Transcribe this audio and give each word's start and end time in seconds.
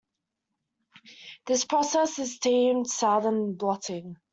This 1.45 1.63
process 1.63 2.17
is 2.17 2.39
termed 2.39 2.87
Southern 2.89 3.53
blotting. 3.53 4.17